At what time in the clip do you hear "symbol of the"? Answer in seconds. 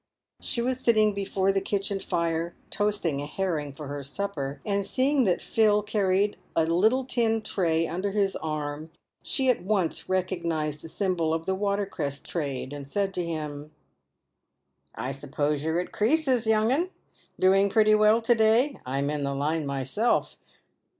10.89-11.53